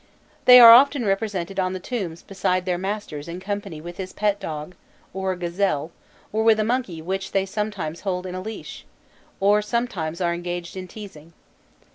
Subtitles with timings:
[0.45, 4.39] They are often represented on the tombs beside their masters in company with his pet
[4.39, 4.73] dog,
[5.13, 5.91] or a gazelle,
[6.33, 8.83] or with a monkey which they sometimes hold in leash,
[9.39, 11.33] or sometimes are engaged in teasing.